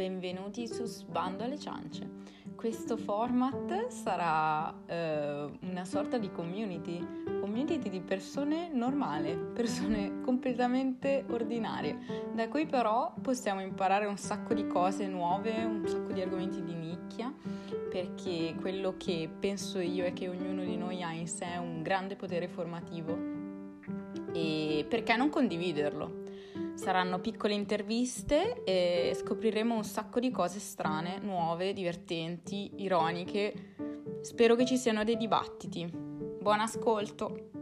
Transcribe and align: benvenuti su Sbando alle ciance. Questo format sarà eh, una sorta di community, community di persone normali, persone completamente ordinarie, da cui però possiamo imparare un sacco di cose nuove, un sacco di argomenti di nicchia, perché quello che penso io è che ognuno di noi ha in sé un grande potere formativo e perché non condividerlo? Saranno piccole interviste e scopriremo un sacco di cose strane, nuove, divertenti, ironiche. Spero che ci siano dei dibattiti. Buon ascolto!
benvenuti 0.00 0.66
su 0.66 0.86
Sbando 0.86 1.44
alle 1.44 1.58
ciance. 1.58 2.08
Questo 2.54 2.96
format 2.96 3.88
sarà 3.88 4.74
eh, 4.86 5.50
una 5.60 5.84
sorta 5.84 6.16
di 6.16 6.30
community, 6.30 7.06
community 7.38 7.90
di 7.90 8.00
persone 8.00 8.70
normali, 8.72 9.36
persone 9.52 10.20
completamente 10.24 11.26
ordinarie, 11.28 11.98
da 12.32 12.48
cui 12.48 12.64
però 12.64 13.12
possiamo 13.20 13.60
imparare 13.60 14.06
un 14.06 14.16
sacco 14.16 14.54
di 14.54 14.66
cose 14.66 15.06
nuove, 15.06 15.64
un 15.64 15.86
sacco 15.86 16.12
di 16.12 16.22
argomenti 16.22 16.62
di 16.62 16.72
nicchia, 16.72 17.30
perché 17.90 18.54
quello 18.58 18.94
che 18.96 19.28
penso 19.38 19.80
io 19.80 20.06
è 20.06 20.14
che 20.14 20.28
ognuno 20.28 20.64
di 20.64 20.78
noi 20.78 21.02
ha 21.02 21.12
in 21.12 21.28
sé 21.28 21.58
un 21.60 21.82
grande 21.82 22.16
potere 22.16 22.48
formativo 22.48 23.18
e 24.32 24.86
perché 24.88 25.14
non 25.16 25.28
condividerlo? 25.28 26.28
Saranno 26.80 27.20
piccole 27.20 27.52
interviste 27.52 28.64
e 28.64 29.12
scopriremo 29.14 29.74
un 29.74 29.84
sacco 29.84 30.18
di 30.18 30.30
cose 30.30 30.60
strane, 30.60 31.18
nuove, 31.18 31.74
divertenti, 31.74 32.70
ironiche. 32.76 33.74
Spero 34.22 34.56
che 34.56 34.64
ci 34.64 34.78
siano 34.78 35.04
dei 35.04 35.18
dibattiti. 35.18 35.86
Buon 35.92 36.60
ascolto! 36.60 37.59